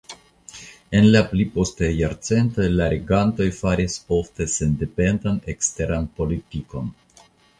En 0.99 1.07
la 1.15 1.19
pli 1.33 1.43
postaj 1.57 1.89
jarcentoj 1.97 2.65
la 2.79 2.87
regantoj 2.95 3.47
faris 3.59 3.99
ofte 4.17 4.49
sendependan 4.55 5.39
eksteran 5.55 6.09
politikon. 6.21 6.91